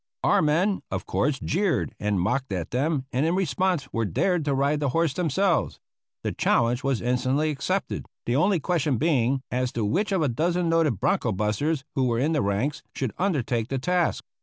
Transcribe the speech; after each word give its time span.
Our 0.23 0.41
men, 0.41 0.81
of 0.89 1.05
course, 1.05 1.39
jeered 1.39 1.93
and 1.99 2.19
mocked 2.19 2.51
at 2.51 2.71
them, 2.71 3.05
and 3.13 3.23
in 3.23 3.35
response 3.35 3.87
were 3.93 4.03
dared 4.03 4.43
to 4.45 4.55
ride 4.55 4.79
the 4.79 4.89
horse 4.89 5.13
themselves. 5.13 5.79
The 6.23 6.31
challenge 6.31 6.83
was 6.83 7.03
instantly 7.03 7.51
accepted, 7.51 8.07
the 8.25 8.35
only 8.35 8.59
question 8.59 8.97
being 8.97 9.43
as 9.51 9.71
to 9.73 9.85
which 9.85 10.11
of 10.11 10.23
a 10.23 10.27
dozen 10.27 10.69
noted 10.69 10.99
bronco 10.99 11.31
busters 11.31 11.83
who 11.93 12.05
were 12.07 12.17
in 12.17 12.31
the 12.31 12.41
ranks 12.41 12.81
should 12.95 13.13
undertake 13.19 13.67
the 13.67 13.77
task. 13.77 14.23